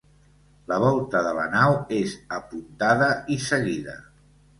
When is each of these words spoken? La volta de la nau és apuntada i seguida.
La 0.69 0.77
volta 0.83 1.19
de 1.27 1.33
la 1.39 1.43
nau 1.51 1.75
és 1.97 2.15
apuntada 2.37 3.11
i 3.37 3.39
seguida. 3.49 3.95